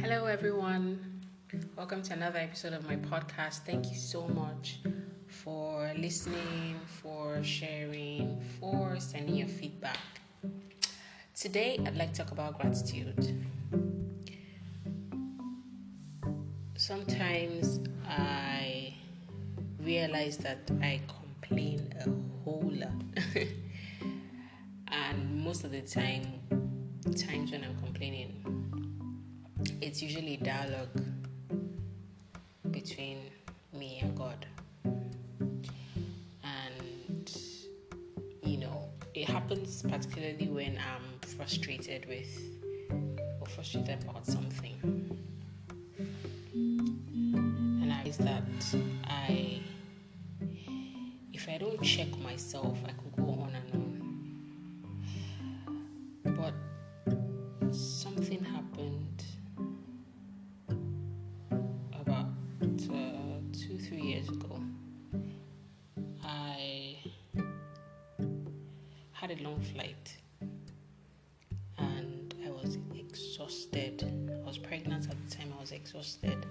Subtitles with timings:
[0.00, 1.24] Hello, everyone.
[1.76, 3.66] Welcome to another episode of my podcast.
[3.66, 4.78] Thank you so much
[5.26, 9.98] for listening, for sharing, for sending your feedback.
[11.34, 13.44] Today, I'd like to talk about gratitude.
[16.76, 18.94] Sometimes I
[19.80, 22.92] realize that I complain a whole lot.
[24.92, 26.22] and most of the time,
[27.16, 28.48] times when I'm complaining,
[29.80, 31.02] it's usually dialogue
[32.70, 33.18] between
[33.72, 34.46] me and God.
[36.44, 37.32] And,
[38.42, 42.40] you know, it happens particularly when I'm frustrated with
[43.40, 44.76] or frustrated about something.
[46.52, 49.60] And I realize that I,
[51.32, 53.07] if I don't check myself, I could
[69.28, 70.16] had a long flight
[71.76, 74.02] and I was exhausted.
[74.42, 76.46] I was pregnant at the time, I was exhausted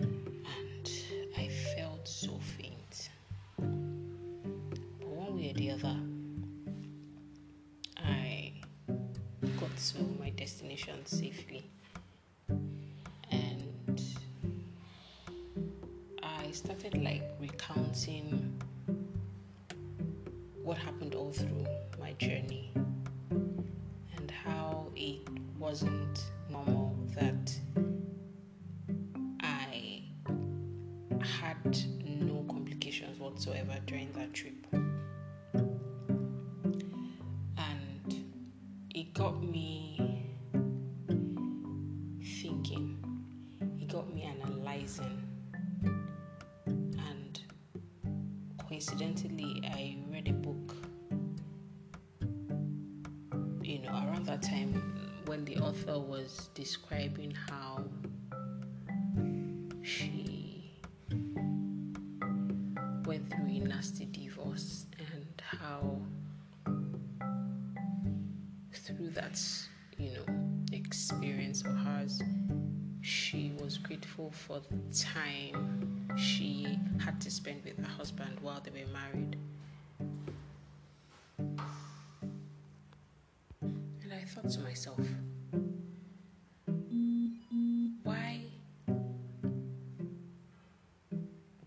[0.00, 0.90] and
[1.38, 3.08] I felt so faint.
[3.56, 5.96] But one way or the other,
[7.96, 8.52] I
[9.58, 11.64] got to my destination safely.
[13.30, 14.02] And
[16.22, 18.60] I started like recounting
[20.62, 21.66] what happened all through
[21.98, 22.70] my journey
[24.16, 25.20] and how it
[25.58, 27.52] wasn't normal that
[29.40, 30.02] I
[31.22, 34.66] had no complications whatsoever during that trip.
[37.56, 38.24] And
[38.94, 40.26] it got me
[42.42, 42.98] thinking,
[43.80, 45.22] it got me analyzing,
[46.66, 47.40] and
[48.68, 49.39] coincidentally,
[53.70, 54.72] you know, around that time
[55.26, 57.84] when the author was describing how
[59.80, 60.72] she
[63.04, 66.00] went through a nasty divorce and how
[68.72, 69.40] through that,
[69.98, 70.24] you know,
[70.72, 72.20] experience of hers,
[73.02, 78.72] she was grateful for the time she had to spend with her husband while they
[78.72, 79.36] were married.
[84.48, 85.00] To myself,
[88.02, 88.40] why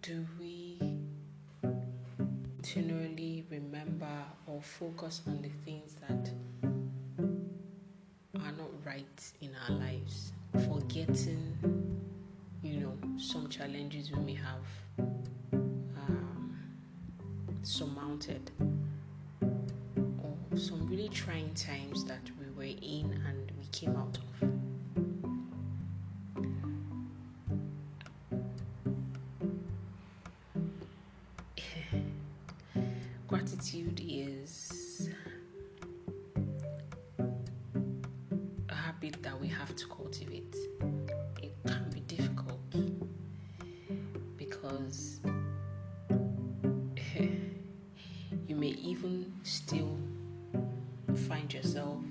[0.00, 0.78] do we
[1.60, 4.06] continually remember
[4.46, 6.30] or focus on the things that
[8.40, 10.32] are not right in our lives,
[10.68, 11.56] forgetting,
[12.62, 14.66] you know, some challenges we may have
[15.52, 16.56] um,
[17.62, 18.50] surmounted,
[19.42, 24.24] or some really trying times that were in and we came out of.
[33.28, 35.08] Gratitude is
[38.68, 40.54] a habit that we have to cultivate.
[41.42, 42.60] It can be difficult
[44.36, 45.20] because
[48.46, 49.96] you may even still
[51.28, 52.02] find yourself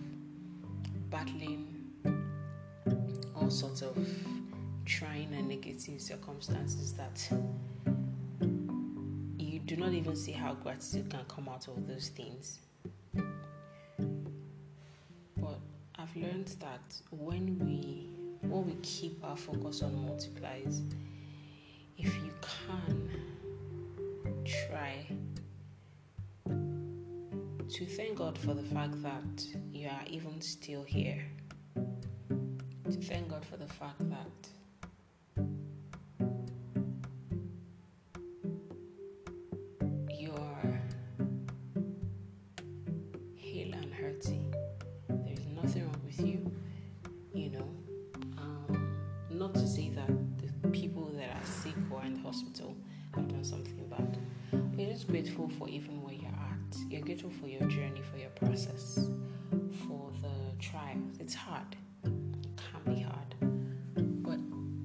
[1.12, 1.68] battling
[3.36, 3.98] all sorts of
[4.86, 7.30] trying and negative circumstances that
[9.38, 12.60] you do not even see how gratitude can come out of those things.
[15.38, 15.60] But
[15.96, 18.08] I've learned that when we
[18.48, 20.82] when we keep our focus on multiplies,
[21.98, 23.10] if you can
[24.46, 25.06] try
[27.72, 31.24] to thank God for the fact that you are even still here.
[31.76, 34.50] To thank God for the fact that
[40.10, 40.82] you are
[43.36, 44.42] hale and hearty.
[45.08, 46.52] There is nothing wrong with you,
[47.34, 47.70] you know.
[48.38, 48.98] Um,
[49.30, 50.10] not to say that
[50.62, 52.76] the people that are sick or in the hospital
[53.16, 54.18] have done something bad.
[54.78, 56.41] You're just grateful for even where you're at.
[56.90, 59.10] You're grateful for your journey, for your process,
[59.88, 61.18] for the trials.
[61.20, 61.76] It's hard.
[62.04, 62.12] It
[62.58, 63.36] can be hard.
[64.24, 64.40] But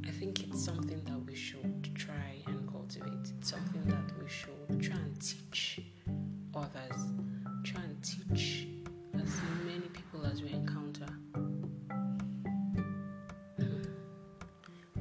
[0.09, 3.33] I think it's something that we should try and cultivate.
[3.39, 5.81] It's something that we should try and teach
[6.55, 7.01] others.
[7.65, 8.69] Try and teach
[9.15, 11.09] as many people as we encounter.
[13.59, 13.83] Hmm.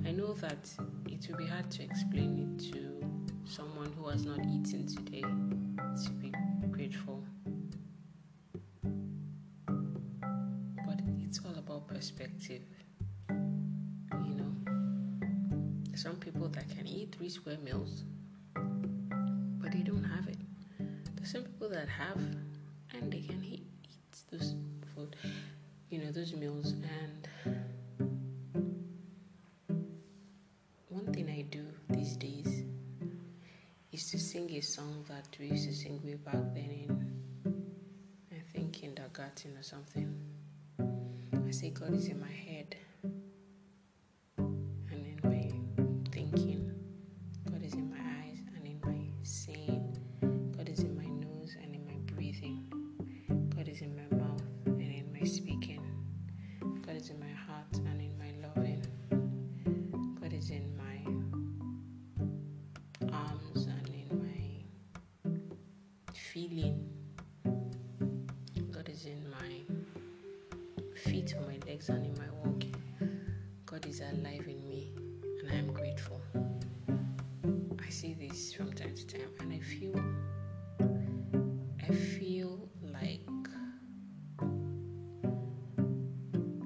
[0.06, 0.70] I know that
[1.16, 3.02] It will be hard to explain it to
[3.46, 6.35] someone who has not eaten today to be
[6.86, 7.24] grateful.
[10.86, 12.62] But it's all about perspective.
[13.28, 14.54] You know,
[15.96, 18.04] some people that can eat three square meals,
[18.54, 20.38] but they don't have it.
[21.16, 22.18] There's some people that have
[22.94, 24.54] and they can eat, eat those
[24.94, 25.16] food,
[25.90, 27.25] you know, those meals and
[33.97, 37.21] sing a song that we used to sing way back then in,
[38.31, 40.13] I think, kindergarten or something.
[40.80, 42.75] I say, God is in my head.
[66.36, 66.78] Feeling.
[68.70, 69.64] God is in my
[71.06, 72.76] feet, on my legs, and in my walking.
[73.66, 74.92] God is alive in me,
[75.40, 76.22] and I am grateful.
[77.80, 79.96] I see this from time to time, and I feel,
[81.82, 83.22] I feel like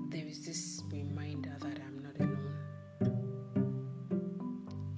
[0.09, 2.55] there is this reminder that I'm not alone,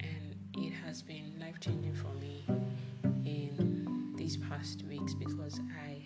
[0.00, 2.46] and it has been life changing for me
[4.32, 6.00] these past weeks because I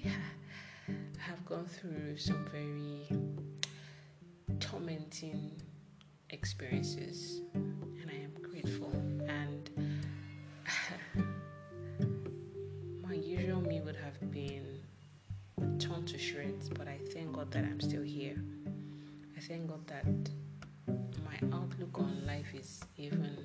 [1.19, 3.07] have gone through some very
[4.59, 5.53] tormenting
[6.31, 8.91] experiences and I am grateful
[9.29, 9.71] and
[13.09, 14.81] my usual me would have been
[15.79, 18.43] torn to shreds but I thank God that I'm still here.
[19.37, 20.07] I thank God that
[21.25, 23.37] my outlook on life is even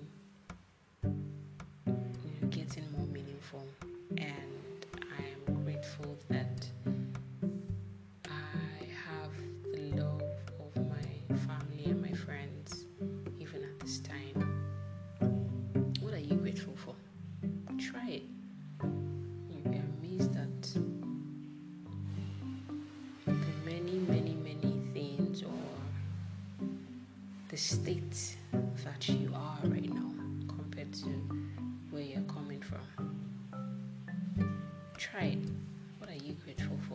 [27.71, 28.35] state
[28.83, 30.11] that you are right now
[30.45, 31.07] compared to
[31.89, 32.81] where you're coming from.
[34.97, 35.39] Try it
[35.97, 36.90] What are you grateful for?